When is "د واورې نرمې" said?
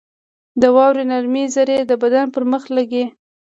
0.61-1.43